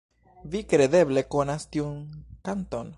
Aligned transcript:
Vi 0.53 0.61
kredeble 0.71 1.25
konas 1.37 1.69
tiun 1.77 1.97
kanton? 2.49 2.89